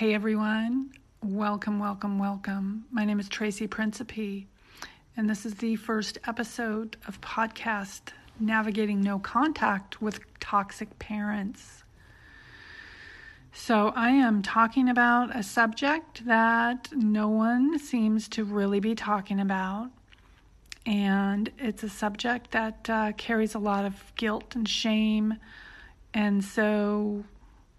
[0.00, 2.86] Hey everyone, welcome, welcome, welcome.
[2.90, 4.46] My name is Tracy Principe,
[5.14, 11.82] and this is the first episode of podcast Navigating No Contact with Toxic Parents.
[13.52, 19.38] So, I am talking about a subject that no one seems to really be talking
[19.38, 19.90] about,
[20.86, 25.34] and it's a subject that uh, carries a lot of guilt and shame,
[26.14, 27.22] and so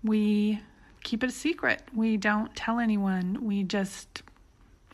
[0.04, 0.60] we
[1.04, 1.82] keep it a secret.
[1.94, 3.38] We don't tell anyone.
[3.42, 4.24] We just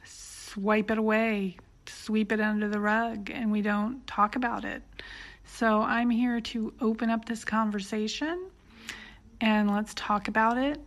[0.04, 4.82] swipe it away, sweep it under the rug, and we don't talk about it.
[5.46, 8.50] So I'm here to open up this conversation
[9.42, 10.80] and let's talk about it.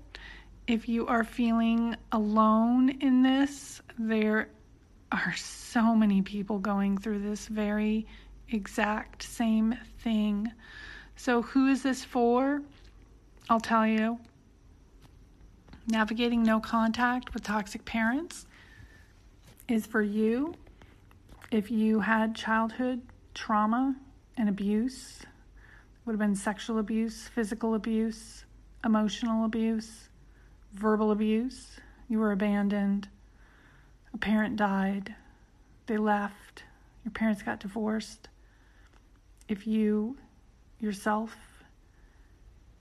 [0.66, 4.48] If you are feeling alone in this, there
[5.12, 8.06] are so many people going through this very
[8.50, 10.50] exact same thing.
[11.16, 12.62] So, who is this for?
[13.48, 14.18] I'll tell you
[15.90, 18.46] Navigating no contact with toxic parents
[19.66, 20.54] is for you.
[21.50, 23.02] If you had childhood
[23.34, 23.96] trauma
[24.36, 25.18] and abuse,
[26.04, 28.44] would have been sexual abuse, physical abuse,
[28.84, 30.08] emotional abuse,
[30.74, 33.08] verbal abuse, you were abandoned,
[34.14, 35.16] a parent died,
[35.86, 36.62] they left,
[37.04, 38.28] your parents got divorced.
[39.48, 40.16] If you
[40.78, 41.36] yourself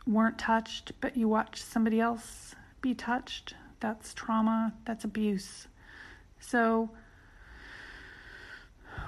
[0.05, 3.55] weren't touched, but you watched somebody else be touched.
[3.79, 5.67] That's trauma, that's abuse.
[6.39, 6.89] So,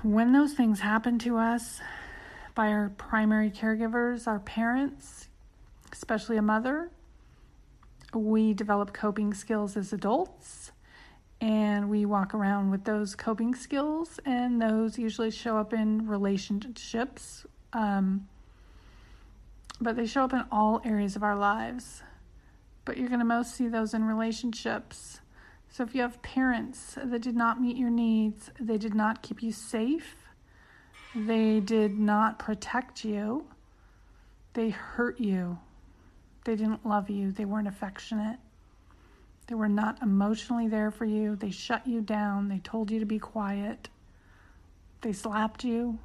[0.04, 1.80] when those things happen to us
[2.56, 5.28] by our primary caregivers, our parents,
[5.92, 6.90] especially a mother,
[8.14, 10.72] we develop coping skills as adults
[11.42, 17.48] and we walk around with those coping skills, and those usually show up in relationships.
[17.74, 18.28] Um,
[19.82, 22.04] but they show up in all areas of our lives
[22.86, 25.22] but you're going to most see those in relationships.
[25.70, 29.42] So if you have parents that did not meet your needs, they did not keep
[29.42, 30.16] you safe,
[31.16, 33.46] they did not protect you,
[34.54, 35.60] they hurt you,
[36.44, 38.40] they didn't love you, they weren't affectionate,
[39.48, 43.06] they were not emotionally there for you, they shut you down, they told you to
[43.06, 43.90] be quiet,
[45.02, 46.00] they slapped you,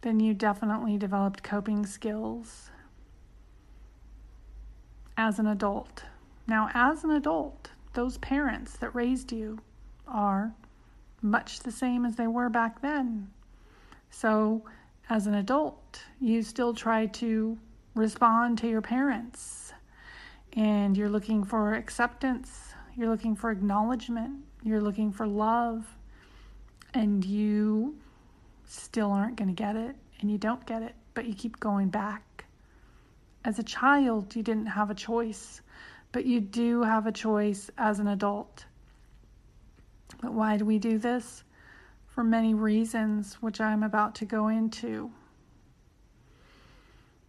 [0.00, 2.70] then you definitely developed coping skills
[5.16, 6.04] as an adult.
[6.46, 9.58] Now, as an adult, those parents that raised you
[10.06, 10.54] are
[11.22, 13.30] much the same as they were back then.
[14.10, 14.62] So,
[15.08, 17.58] as an adult, you still try to
[17.94, 19.72] respond to your parents
[20.52, 25.86] and you're looking for acceptance, you're looking for acknowledgement, you're looking for love,
[26.94, 27.94] and you
[28.64, 31.88] still aren't going to get it and you don't get it, but you keep going
[31.88, 32.22] back
[33.46, 35.60] as a child, you didn't have a choice,
[36.10, 38.64] but you do have a choice as an adult.
[40.20, 41.44] But why do we do this?
[42.08, 45.12] For many reasons, which I'm about to go into.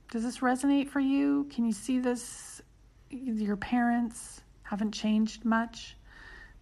[0.10, 1.46] Does this resonate for you?
[1.52, 2.64] Can you see this?
[3.12, 5.98] Your parents haven't changed much,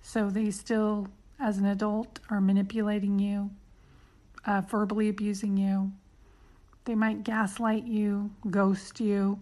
[0.02, 1.08] so they still,
[1.40, 3.50] as an adult, are manipulating you,
[4.46, 5.94] uh, verbally abusing you,
[6.86, 9.40] they might gaslight you, ghost you.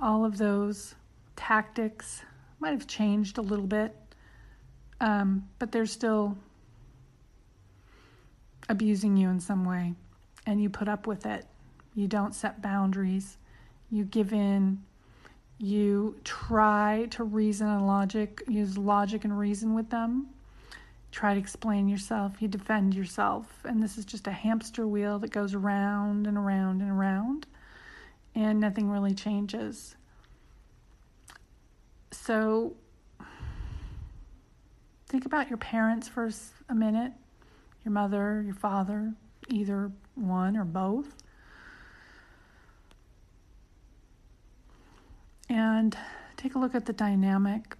[0.00, 0.94] All of those
[1.34, 2.22] tactics
[2.60, 3.96] might have changed a little bit,
[5.00, 6.36] um, but they're still
[8.68, 9.94] abusing you in some way.
[10.46, 11.46] And you put up with it.
[11.94, 13.38] You don't set boundaries.
[13.90, 14.82] You give in.
[15.58, 20.28] You try to reason and logic, use logic and reason with them
[21.16, 23.46] try to explain yourself, you defend yourself.
[23.64, 27.46] And this is just a hamster wheel that goes around and around and around,
[28.34, 29.96] and nothing really changes.
[32.12, 32.76] So,
[35.08, 36.28] think about your parents for
[36.68, 37.12] a minute
[37.82, 39.14] your mother, your father,
[39.48, 41.14] either one or both.
[45.48, 45.96] And
[46.36, 47.76] take a look at the dynamic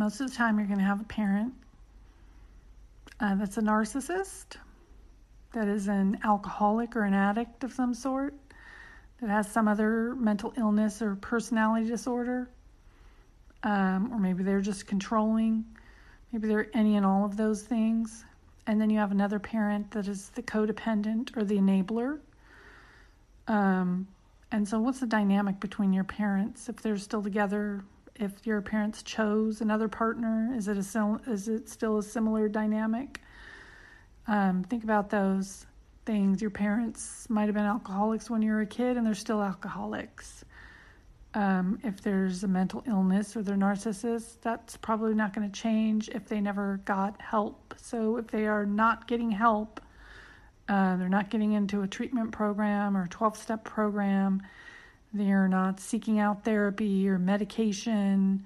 [0.00, 1.52] most of the time, you're going to have a parent
[3.20, 4.56] uh, that's a narcissist,
[5.52, 8.32] that is an alcoholic or an addict of some sort,
[9.20, 12.48] that has some other mental illness or personality disorder,
[13.62, 15.66] um, or maybe they're just controlling.
[16.32, 18.24] Maybe they're any and all of those things.
[18.66, 22.20] And then you have another parent that is the codependent or the enabler.
[23.48, 24.08] Um,
[24.50, 27.84] and so, what's the dynamic between your parents if they're still together?
[28.20, 30.52] If your parents chose another partner?
[30.54, 33.20] Is it a is it still a similar dynamic?
[34.28, 35.66] Um, think about those
[36.04, 36.40] things.
[36.40, 40.44] Your parents might have been alcoholics when you were a kid, and they're still alcoholics.
[41.32, 46.08] Um, if there's a mental illness or they're narcissists, that's probably not going to change
[46.08, 47.74] if they never got help.
[47.76, 49.80] So if they are not getting help,
[50.68, 54.42] uh, they're not getting into a treatment program or 12 step program,
[55.12, 58.44] they're not seeking out therapy or medication,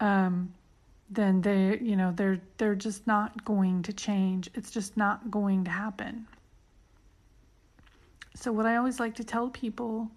[0.00, 0.52] um,
[1.10, 4.50] then they, you know, they're they're just not going to change.
[4.54, 6.26] It's just not going to happen.
[8.34, 10.10] So what I always like to tell people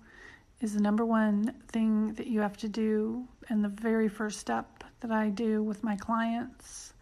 [0.59, 4.83] is the number one thing that you have to do, and the very first step
[4.99, 6.93] that I do with my clients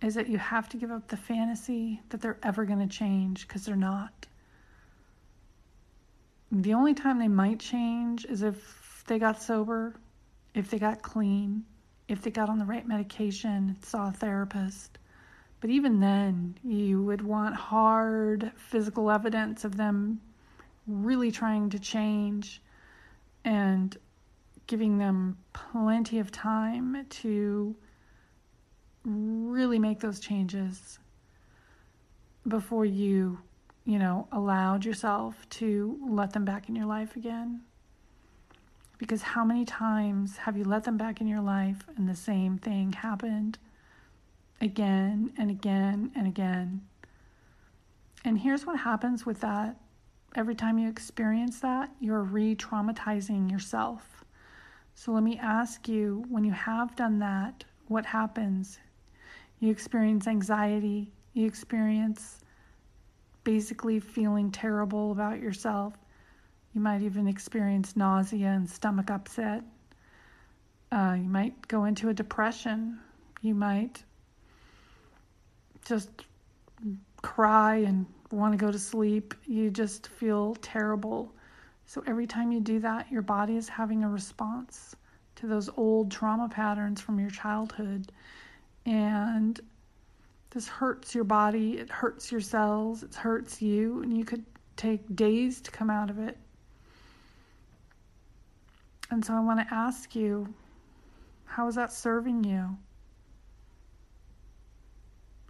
[0.00, 3.46] is that you have to give up the fantasy that they're ever going to change
[3.46, 4.26] because they're not.
[6.54, 9.94] The only time they might change is if they got sober,
[10.54, 11.64] if they got clean,
[12.08, 14.98] if they got on the right medication, saw a therapist.
[15.60, 20.20] But even then, you would want hard physical evidence of them
[20.86, 22.60] really trying to change
[23.46, 23.96] and
[24.66, 27.74] giving them plenty of time to
[29.04, 30.98] really make those changes
[32.46, 33.38] before you,
[33.84, 37.62] you know, allowed yourself to let them back in your life again.
[38.98, 42.58] Because how many times have you let them back in your life and the same
[42.58, 43.58] thing happened
[44.60, 46.82] again and again and again?
[48.24, 49.76] And here's what happens with that
[50.34, 54.24] every time you experience that, you're re traumatizing yourself.
[54.94, 58.78] So let me ask you when you have done that, what happens?
[59.58, 62.41] You experience anxiety, you experience
[63.44, 65.94] basically feeling terrible about yourself.
[66.74, 69.62] You might even experience nausea and stomach upset.
[70.90, 72.98] Uh, you might go into a depression.
[73.40, 74.02] You might
[75.84, 76.10] just
[77.22, 79.34] cry and want to go to sleep.
[79.46, 81.32] You just feel terrible.
[81.86, 84.96] So every time you do that, your body is having a response
[85.36, 88.12] to those old trauma patterns from your childhood.
[88.86, 89.60] And
[90.52, 94.44] this hurts your body, it hurts your cells, it hurts you, and you could
[94.76, 96.36] take days to come out of it.
[99.10, 100.52] And so I want to ask you
[101.44, 102.76] how is that serving you?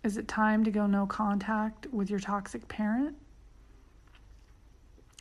[0.02, 3.16] Is it time to go no contact with your toxic parent?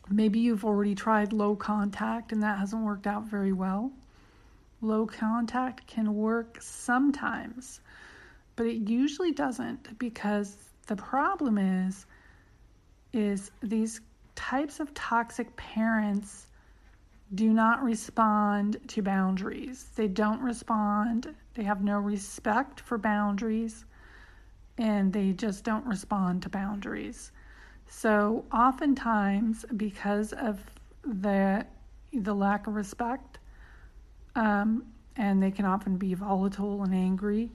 [0.09, 3.91] Maybe you've already tried low contact and that hasn't worked out very well.
[4.81, 7.81] Low contact can work sometimes,
[8.55, 10.57] but it usually doesn't because
[10.87, 12.05] the problem is
[13.13, 14.01] is these
[14.35, 16.47] types of toxic parents
[17.35, 19.85] do not respond to boundaries.
[19.95, 21.33] They don't respond.
[21.53, 23.85] They have no respect for boundaries
[24.77, 27.31] and they just don't respond to boundaries.
[27.87, 30.59] So oftentimes, because of
[31.03, 31.65] the
[32.13, 33.39] the lack of respect,
[34.35, 37.51] um, and they can often be volatile and angry.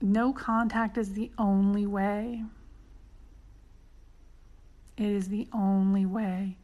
[0.00, 2.44] No contact is the only way.
[4.96, 6.56] It is the only way.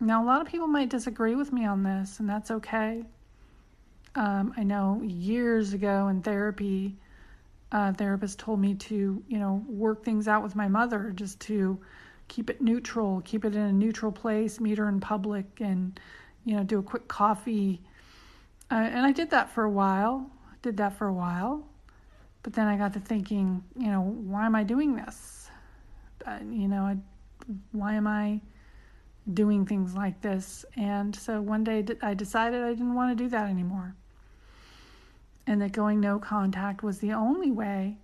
[0.00, 3.04] Now, a lot of people might disagree with me on this, and that's okay.
[4.14, 6.96] Um, I know years ago in therapy,
[7.72, 11.78] uh, therapist told me to, you know, work things out with my mother just to
[12.28, 15.98] keep it neutral, keep it in a neutral place, meet her in public, and,
[16.44, 17.80] you know, do a quick coffee.
[18.70, 20.30] Uh, and I did that for a while,
[20.62, 21.66] did that for a while.
[22.42, 25.50] But then I got to thinking, you know, why am I doing this?
[26.26, 26.96] Uh, you know, I,
[27.72, 28.40] why am I
[29.32, 30.64] doing things like this?
[30.76, 33.94] And so one day I decided I didn't want to do that anymore
[35.48, 37.96] and that going no contact was the only way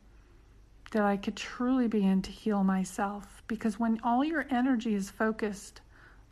[0.93, 3.43] that I could truly begin to heal myself.
[3.49, 5.83] Because when all your energy is focused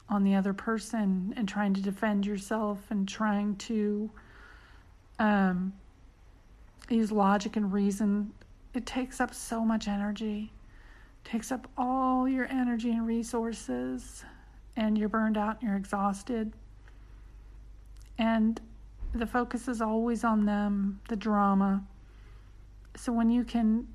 [0.08, 4.10] on the other person and trying to defend yourself and trying to
[5.18, 5.74] um,
[6.94, 8.32] use logic and reason,
[8.74, 10.52] it takes up so much energy,
[11.24, 14.24] it takes up all your energy and resources,
[14.76, 16.52] and you're burned out and you're exhausted.
[18.18, 18.60] And
[19.14, 21.82] the focus is always on them, the drama.
[22.96, 23.88] So when you can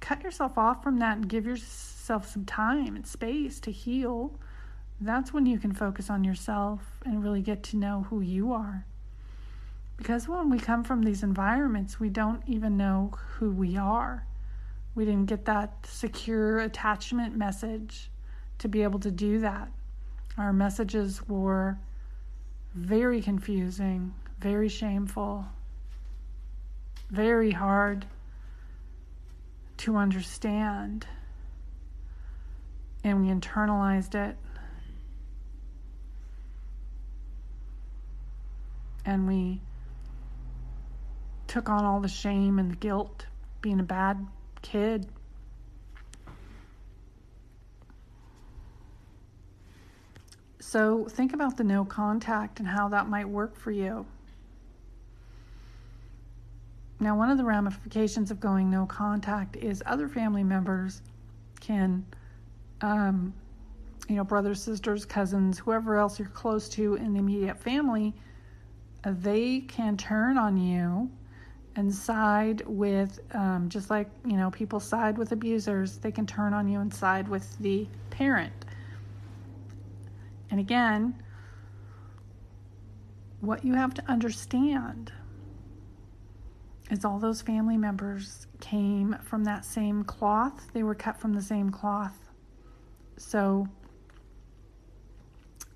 [0.00, 4.38] cut yourself off from that and give yourself some time and space to heal,
[5.00, 8.86] that's when you can focus on yourself and really get to know who you are.
[9.96, 14.26] Because when we come from these environments, we don't even know who we are.
[14.94, 18.10] We didn't get that secure attachment message
[18.58, 19.70] to be able to do that.
[20.38, 21.78] Our messages were
[22.74, 25.46] very confusing, very shameful,
[27.10, 28.06] very hard
[29.78, 31.06] to understand.
[33.02, 34.36] And we internalized it.
[39.06, 39.60] and we
[41.56, 43.24] took on all the shame and the guilt
[43.62, 44.26] being a bad
[44.60, 45.06] kid.
[50.60, 54.04] So think about the no contact and how that might work for you.
[57.00, 61.00] Now, one of the ramifications of going no contact is other family members
[61.60, 62.04] can,
[62.82, 63.32] um,
[64.10, 68.12] you know, brothers, sisters, cousins, whoever else you're close to in the immediate family,
[69.04, 71.10] uh, they can turn on you
[71.76, 76.54] and side with, um, just like, you know, people side with abusers, they can turn
[76.54, 78.52] on you and side with the parent.
[80.50, 81.22] And again,
[83.40, 85.12] what you have to understand
[86.90, 90.68] is all those family members came from that same cloth.
[90.72, 92.16] They were cut from the same cloth.
[93.18, 93.68] So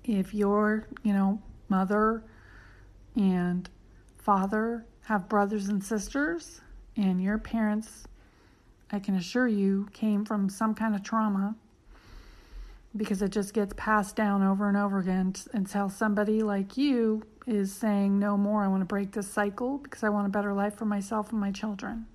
[0.03, 2.23] if your, you know, mother
[3.15, 3.69] and
[4.17, 6.61] father have brothers and sisters
[6.95, 8.05] and your parents
[8.91, 11.55] I can assure you came from some kind of trauma
[12.95, 17.73] because it just gets passed down over and over again until somebody like you is
[17.73, 20.75] saying, No more, I want to break this cycle because I want a better life
[20.75, 22.05] for myself and my children.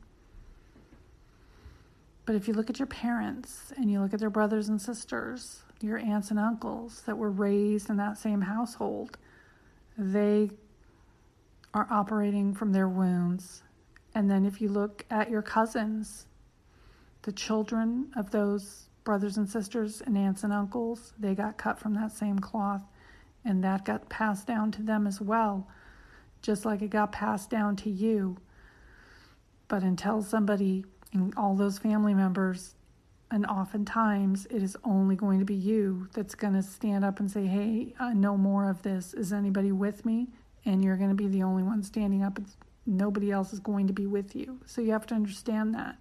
[2.27, 5.63] But if you look at your parents and you look at their brothers and sisters,
[5.81, 9.17] your aunts and uncles that were raised in that same household,
[9.97, 10.51] they
[11.75, 13.63] are operating from their wounds.
[14.15, 16.27] And then if you look at your cousins,
[17.23, 21.95] the children of those brothers and sisters and aunts and uncles, they got cut from
[21.95, 22.83] that same cloth
[23.47, 25.69] and that got passed down to them as well,
[26.43, 28.37] just like it got passed down to you.
[29.69, 32.75] But until somebody and all those family members,
[33.31, 37.31] and oftentimes it is only going to be you that's going to stand up and
[37.31, 39.15] say, Hey, uh, I no more of this.
[39.15, 40.29] Is anybody with me?
[40.67, 42.47] And you're going to be the only one standing up, and
[42.85, 44.61] nobody else is going to be with you.
[44.67, 45.97] So you have to understand that.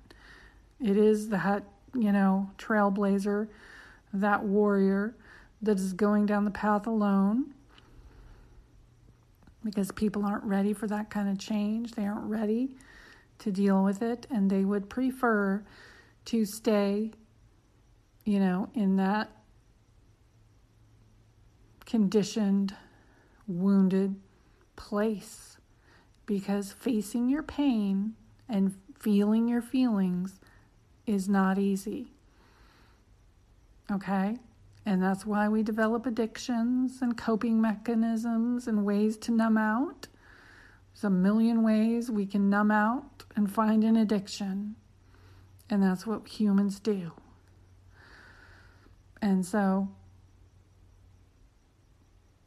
[0.83, 3.47] It is that, you know, trailblazer,
[4.13, 5.15] that warrior
[5.61, 7.53] that is going down the path alone
[9.63, 11.93] because people aren't ready for that kind of change.
[11.93, 12.75] They aren't ready
[13.39, 15.63] to deal with it, and they would prefer
[16.25, 17.11] to stay,
[18.23, 19.31] you know, in that
[21.85, 22.75] conditioned,
[23.47, 24.15] wounded
[24.75, 25.57] place
[26.25, 28.13] because facing your pain
[28.49, 30.39] and feeling your feelings
[31.05, 32.11] is not easy.
[33.91, 34.37] Okay?
[34.85, 40.07] And that's why we develop addictions and coping mechanisms and ways to numb out.
[40.93, 44.75] There's a million ways we can numb out and find an addiction.
[45.69, 47.11] And that's what humans do.
[49.21, 49.89] And so,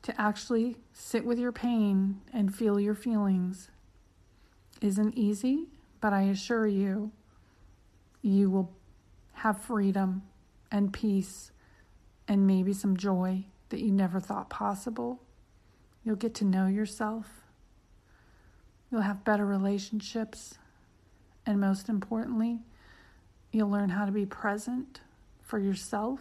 [0.09, 3.71] to actually sit with your pain and feel your feelings
[4.81, 5.67] isn't easy,
[6.01, 7.13] but I assure you,
[8.23, 8.73] you will
[9.35, 10.23] have freedom
[10.73, 11.51] and peace
[12.27, 15.21] and maybe some joy that you never thought possible.
[16.05, 17.27] You'll get to know yourself.
[18.91, 20.55] You'll have better relationships.
[21.45, 22.61] And most importantly,
[23.53, 25.01] you'll learn how to be present
[25.43, 26.21] for yourself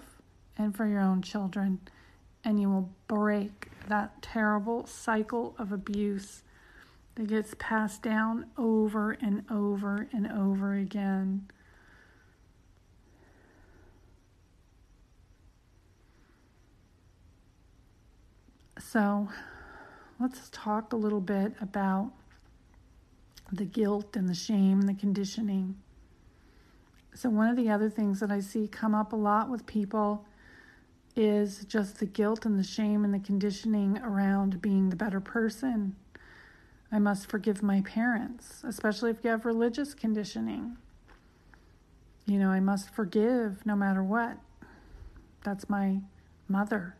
[0.57, 1.79] and for your own children.
[2.43, 6.43] And you will break that terrible cycle of abuse
[7.15, 11.47] that gets passed down over and over and over again.
[18.79, 19.27] So
[20.19, 22.11] let's talk a little bit about
[23.51, 25.75] the guilt and the shame the conditioning.
[27.13, 30.23] So, one of the other things that I see come up a lot with people
[31.17, 35.95] is just the guilt and the shame and the conditioning around being the better person.
[36.91, 40.77] I must forgive my parents, especially if you have religious conditioning.
[42.25, 44.37] You know, I must forgive no matter what.
[45.43, 45.99] That's my
[46.47, 46.95] mother.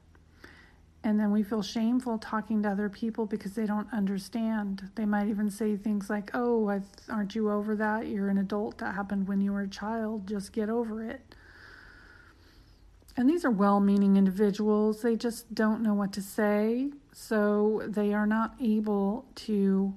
[1.04, 4.90] And then we feel shameful talking to other people because they don't understand.
[4.96, 8.08] They might even say things like, Oh, aren't you over that?
[8.08, 8.80] You're an adult.
[8.80, 10.28] That happened when you were a child.
[10.28, 11.22] Just get over it.
[13.18, 15.02] And these are well meaning individuals.
[15.02, 16.92] They just don't know what to say.
[17.12, 19.96] So they are not able to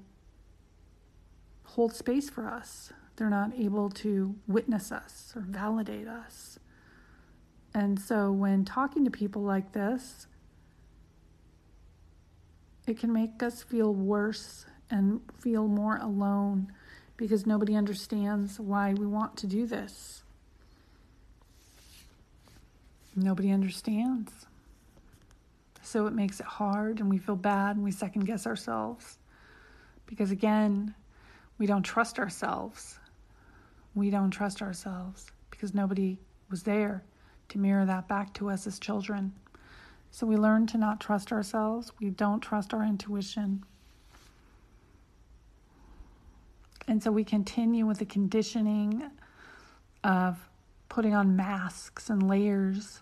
[1.63, 2.91] hold space for us.
[3.15, 6.57] They're not able to witness us or validate us.
[7.75, 10.25] And so when talking to people like this,
[12.87, 16.73] it can make us feel worse and feel more alone
[17.15, 20.23] because nobody understands why we want to do this.
[23.15, 24.31] Nobody understands.
[25.81, 29.17] So it makes it hard and we feel bad and we second guess ourselves.
[30.05, 30.93] Because again,
[31.57, 32.99] we don't trust ourselves.
[33.95, 36.17] We don't trust ourselves because nobody
[36.49, 37.03] was there
[37.49, 39.33] to mirror that back to us as children.
[40.11, 41.91] So we learn to not trust ourselves.
[41.99, 43.63] We don't trust our intuition.
[46.87, 49.03] And so we continue with the conditioning
[50.03, 50.37] of
[50.91, 52.99] putting on masks and layers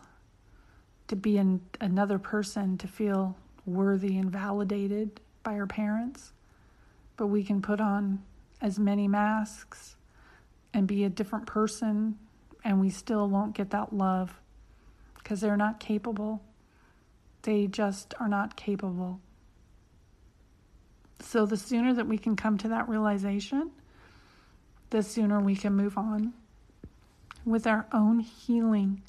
[1.07, 6.31] to be an, another person, to feel worthy and validated by our parents.
[7.17, 8.21] But we can put on
[8.61, 9.95] as many masks
[10.71, 12.15] and be a different person,
[12.63, 14.39] and we still won't get that love
[15.15, 16.43] because they're not capable.
[17.41, 19.19] They just are not capable.
[21.21, 23.71] So, the sooner that we can come to that realization,
[24.91, 26.33] the sooner we can move on
[27.45, 29.01] with our own healing.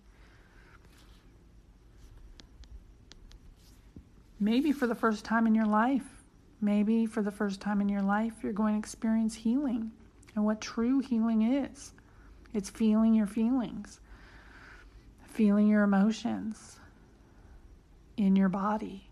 [4.39, 6.23] Maybe for the first time in your life,
[6.61, 9.91] maybe for the first time in your life, you're going to experience healing
[10.35, 11.93] and what true healing is.
[12.55, 14.01] It's feeling your feelings,
[15.25, 16.79] feeling your emotions
[18.17, 19.09] in your body,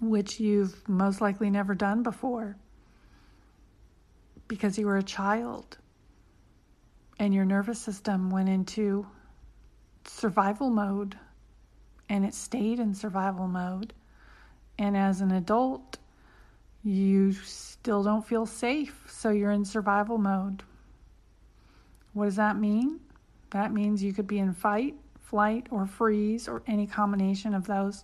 [0.00, 2.56] which you've most likely never done before
[4.48, 5.78] because you were a child
[7.22, 9.06] and your nervous system went into
[10.04, 11.16] survival mode
[12.08, 13.92] and it stayed in survival mode.
[14.76, 15.98] And as an adult,
[16.82, 20.64] you still don't feel safe, so you're in survival mode.
[22.12, 22.98] What does that mean?
[23.50, 28.02] That means you could be in fight, flight, or freeze, or any combination of those.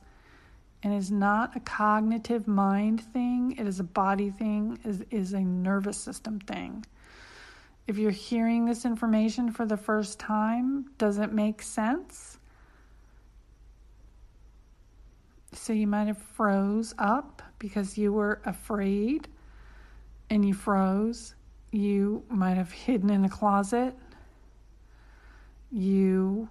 [0.84, 5.40] And it's not a cognitive mind thing, it is a body thing, is is a
[5.40, 6.84] nervous system thing.
[7.88, 12.38] If you're hearing this information for the first time, does it make sense?
[15.52, 19.26] So you might have froze up because you were afraid
[20.30, 21.34] and you froze.
[21.72, 23.96] You might have hidden in a closet.
[25.72, 26.48] You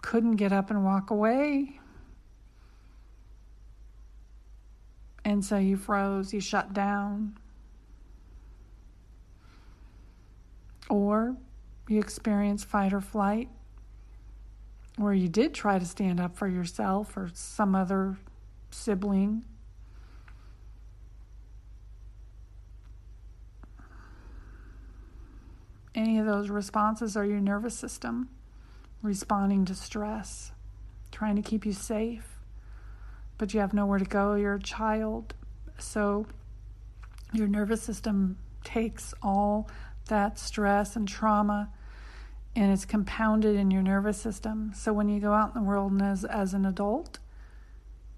[0.00, 1.80] couldn't get up and walk away
[5.26, 7.36] And so you froze, you shut down.
[10.88, 11.36] Or
[11.88, 13.48] you experienced fight or flight,
[14.96, 18.16] where you did try to stand up for yourself or some other
[18.70, 19.44] sibling.
[25.94, 28.28] Any of those responses are your nervous system
[29.02, 30.52] responding to stress,
[31.10, 32.36] trying to keep you safe
[33.38, 34.34] but you have nowhere to go.
[34.34, 35.34] You're a child.
[35.78, 36.26] So
[37.32, 39.68] your nervous system takes all
[40.06, 41.70] that stress and trauma
[42.56, 44.72] and it's compounded in your nervous system.
[44.74, 47.18] So when you go out in the world as, as an adult,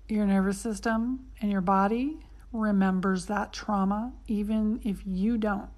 [0.08, 2.18] your nervous system and your body
[2.52, 5.68] remembers that trauma, even if you don't.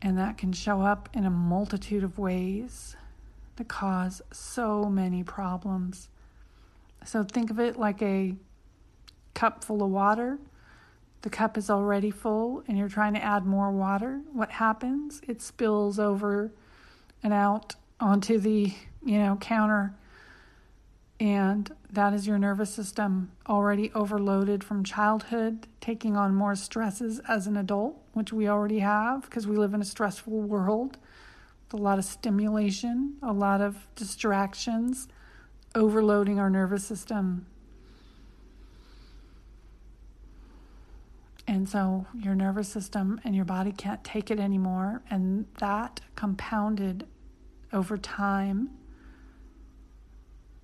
[0.00, 2.96] And that can show up in a multitude of ways
[3.56, 6.08] to cause so many problems.
[7.04, 8.34] So think of it like a
[9.34, 10.38] cup full of water.
[11.22, 14.20] The cup is already full and you're trying to add more water.
[14.32, 15.20] What happens?
[15.26, 16.52] It spills over
[17.22, 18.72] and out onto the,
[19.04, 19.94] you know, counter.
[21.20, 27.48] And that is your nervous system already overloaded from childhood, taking on more stresses as
[27.48, 30.96] an adult, which we already have because we live in a stressful world
[31.64, 35.08] with a lot of stimulation, a lot of distractions
[35.74, 37.46] overloading our nervous system.
[41.48, 45.02] And so your nervous system and your body can't take it anymore.
[45.08, 47.06] And that compounded
[47.72, 48.68] over time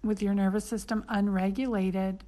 [0.03, 2.23] with your nervous system unregulated,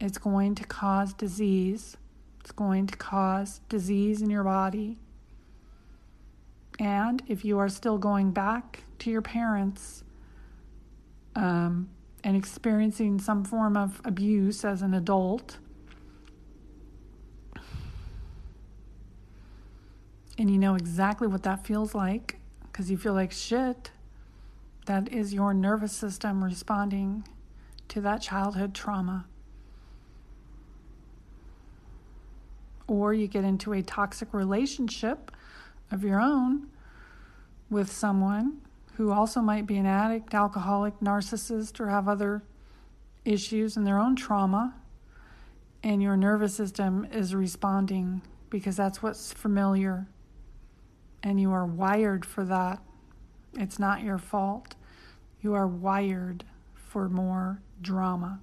[0.00, 1.96] it's going to cause disease.
[2.40, 4.98] It's going to cause disease in your body.
[6.80, 10.02] And if you are still going back to your parents,
[11.36, 11.88] um,
[12.24, 15.58] and experiencing some form of abuse as an adult,
[20.38, 23.90] and you know exactly what that feels like because you feel like shit,
[24.86, 27.26] that is your nervous system responding
[27.88, 29.26] to that childhood trauma.
[32.86, 35.32] Or you get into a toxic relationship
[35.90, 36.68] of your own
[37.70, 38.60] with someone
[38.96, 42.42] who also might be an addict, alcoholic, narcissist, or have other
[43.24, 44.74] issues and their own trauma,
[45.82, 50.06] and your nervous system is responding because that's what's familiar,
[51.26, 52.80] and you are wired for that.
[53.54, 54.76] It's not your fault.
[55.40, 58.40] You are wired for more drama.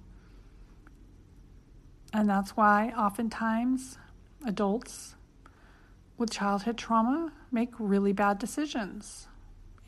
[2.12, 3.96] And that's why oftentimes
[4.46, 5.14] adults
[6.18, 9.28] with childhood trauma make really bad decisions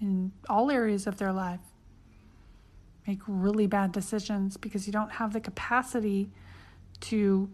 [0.01, 1.61] in all areas of their life.
[3.07, 6.31] Make really bad decisions because you don't have the capacity
[7.01, 7.51] to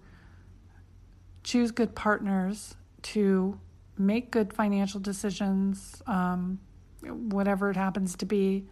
[1.42, 3.58] choose good partners, to
[3.98, 6.58] make good financial decisions, um,
[7.02, 8.64] whatever it happens to be.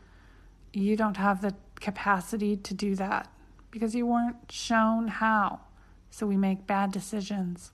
[0.72, 3.32] You don't have the capacity to do that
[3.70, 5.60] because you weren't shown how.
[6.10, 7.72] So we make bad decisions.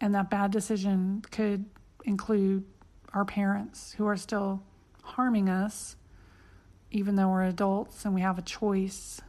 [0.00, 1.64] And that bad decision could
[2.04, 2.64] include
[3.12, 4.62] our parents who are still
[5.02, 5.96] harming us,
[6.90, 9.20] even though we're adults and we have a choice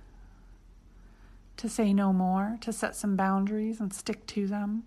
[1.58, 4.84] to say no more, to set some boundaries and stick to them.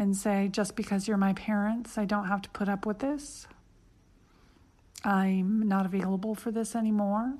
[0.00, 3.46] And say, just because you're my parents, I don't have to put up with this.
[5.04, 7.34] I'm not available for this anymore.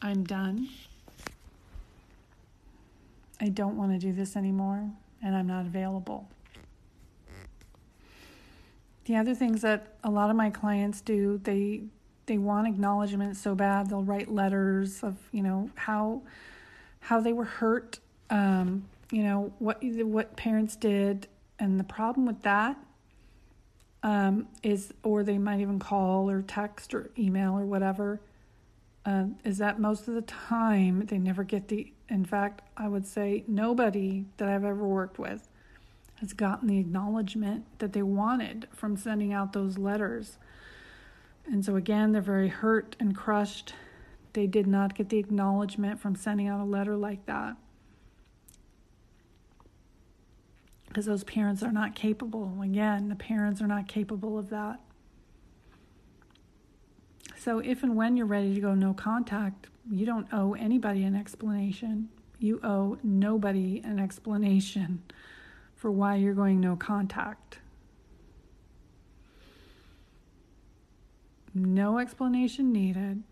[0.00, 0.68] I'm done.
[3.40, 6.28] I don't want to do this anymore, and I'm not available.
[9.06, 11.82] The other things that a lot of my clients do, they
[12.26, 16.22] they want acknowledgement so bad they'll write letters of you know how
[17.00, 17.98] how they were hurt,
[18.30, 21.28] um, you know what what parents did,
[21.60, 22.76] and the problem with that
[24.02, 28.20] um, is, or they might even call or text or email or whatever
[29.04, 33.06] uh, is that most of the time they never get the, in fact, I would
[33.06, 35.48] say nobody that I've ever worked with
[36.20, 40.38] has gotten the acknowledgement that they wanted from sending out those letters.
[41.46, 43.74] And so, again, they're very hurt and crushed.
[44.32, 47.56] They did not get the acknowledgement from sending out a letter like that.
[50.92, 52.60] Because those parents are not capable.
[52.62, 54.78] Again, the parents are not capable of that.
[57.34, 61.16] So, if and when you're ready to go no contact, you don't owe anybody an
[61.16, 62.10] explanation.
[62.38, 65.02] You owe nobody an explanation
[65.74, 67.60] for why you're going no contact.
[71.54, 73.22] No explanation needed.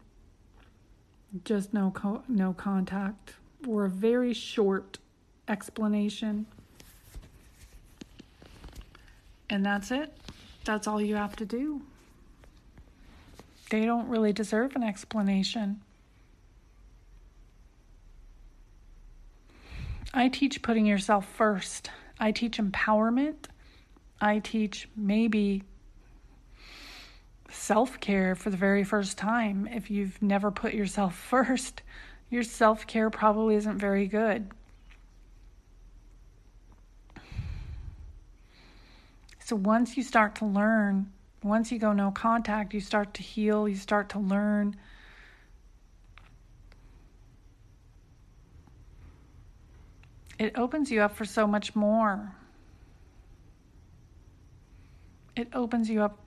[1.45, 3.35] Just no co- no contact
[3.69, 4.99] or a very short
[5.47, 6.47] explanation.
[9.51, 10.17] And that's it.
[10.65, 11.83] That's all you have to do.
[13.71, 15.83] They don't really deserve an explanation.
[20.15, 21.91] I teach putting yourself first.
[22.19, 23.47] I teach empowerment.
[24.21, 25.63] I teach maybe
[27.51, 29.69] self care for the very first time.
[29.71, 31.83] If you've never put yourself first,
[32.29, 34.51] your self care probably isn't very good.
[39.51, 41.11] So once you start to learn
[41.43, 44.77] once you go no contact, you start to heal, you start to learn.
[50.39, 52.33] It opens you up for so much more.
[55.35, 56.21] It opens you up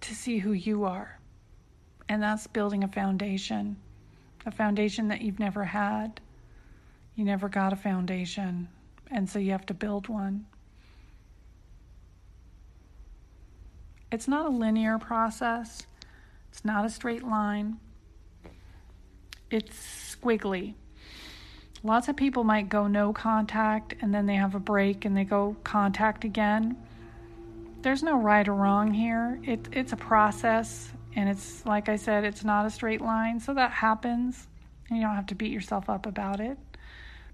[0.00, 1.20] to see who you are.
[2.08, 3.76] And that's building a foundation,
[4.44, 6.20] a foundation that you've never had.
[7.14, 8.66] You never got a foundation,
[9.08, 10.46] and so you have to build one.
[14.12, 15.86] It's not a linear process,
[16.50, 17.78] it's not a straight line,
[19.50, 20.74] it's squiggly.
[21.82, 25.24] Lots of people might go no contact and then they have a break and they
[25.24, 26.76] go contact again.
[27.82, 29.38] There's no right or wrong here.
[29.44, 33.54] It, it's a process, and it's like I said, it's not a straight line, so
[33.54, 34.48] that happens,
[34.88, 36.58] and you don't have to beat yourself up about it.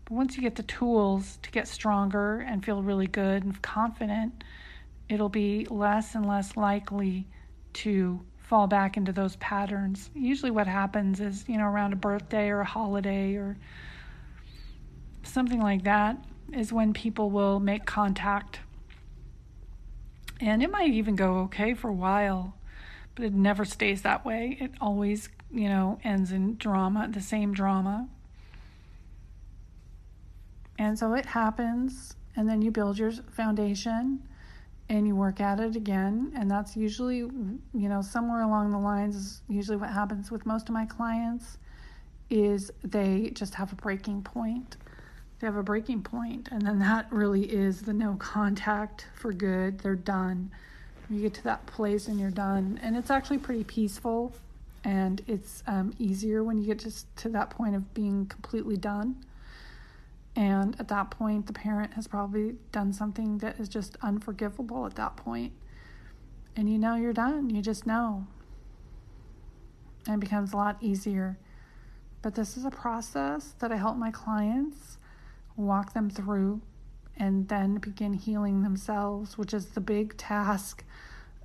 [0.04, 4.44] But once you get the tools to get stronger and feel really good and confident,
[5.12, 7.26] it'll be less and less likely
[7.74, 10.10] to fall back into those patterns.
[10.14, 13.58] Usually, what happens is, you know, around a birthday or a holiday or
[15.22, 16.16] something like that,
[16.52, 18.60] is when people will make contact.
[20.40, 22.56] And it might even go okay for a while,
[23.14, 24.56] but it never stays that way.
[24.60, 28.08] It always, you know, ends in drama, the same drama.
[30.78, 34.26] And so it happens, and then you build your foundation
[34.92, 39.16] and you work at it again and that's usually you know somewhere along the lines
[39.16, 41.56] is usually what happens with most of my clients
[42.32, 44.76] is they just have a breaking point.
[45.38, 49.80] They have a breaking point and then that really is the no contact for good.
[49.80, 50.50] They're done.
[51.10, 52.80] You get to that place and you're done.
[52.82, 54.32] And it's actually pretty peaceful
[54.84, 59.16] and it's um, easier when you get just to that point of being completely done
[60.34, 64.94] and at that point, the parent has probably done something that is just unforgivable at
[64.94, 65.52] that point.
[66.56, 67.50] And you know you're done.
[67.50, 68.26] You just know.
[70.06, 71.38] And it becomes a lot easier
[72.22, 74.98] But this is a process that I help my clients
[75.56, 76.60] walk them through
[77.16, 80.84] and then begin healing themselves, which is the big task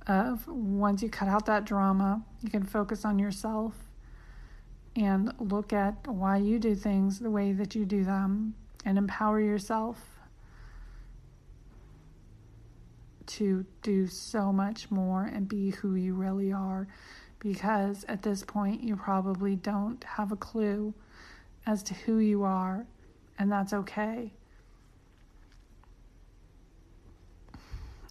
[0.06, 3.74] of once you cut out that drama, you can focus on yourself
[4.96, 8.54] and look at why you do things the way that you do them
[8.88, 9.98] and empower yourself
[13.26, 16.88] to do so much more and be who you really are
[17.38, 20.94] because at this point you probably don't have a clue
[21.66, 22.86] as to who you are,
[23.38, 24.32] and that's okay.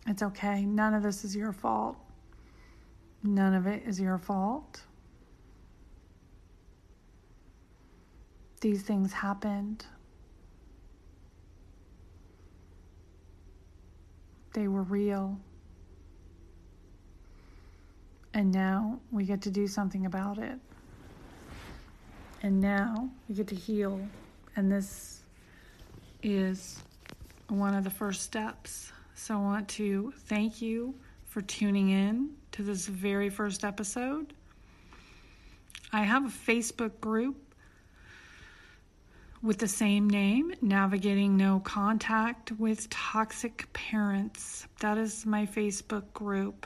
[0.06, 0.63] It's okay.
[0.63, 1.98] None of this is your fault.
[3.24, 4.84] None of it is your fault.
[8.62, 9.84] These things happened.
[14.58, 15.38] They were real.
[18.34, 20.58] And now we get to do something about it.
[22.41, 24.02] And now we get to heal.
[24.56, 25.22] And this
[26.24, 26.82] is
[27.50, 28.91] one of the first steps.
[29.13, 30.96] So I want to thank you
[31.28, 34.34] for tuning in to this very first episode.
[35.93, 37.36] I have a Facebook group
[39.41, 44.67] with the same name, Navigating No Contact with Toxic Parents.
[44.80, 46.65] That is my Facebook group.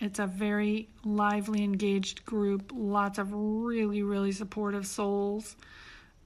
[0.00, 5.56] It's a very lively, engaged group, lots of really, really supportive souls.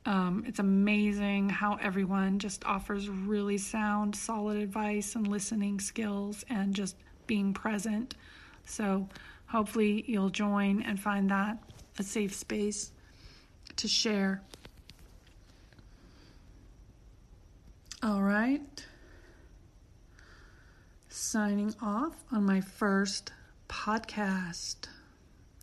[0.04, 6.74] Um, it's amazing how everyone just offers really sound, solid advice and listening skills and
[6.74, 8.14] just being present.
[8.64, 9.08] So,
[9.46, 11.58] hopefully, you'll join and find that
[11.98, 12.90] a safe space
[13.76, 14.42] to share.
[18.04, 18.84] All right.
[21.08, 23.32] Signing off on my first
[23.68, 24.88] podcast.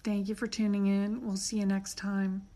[0.06, 1.26] Thank you for tuning in.
[1.26, 2.48] We'll see you next time.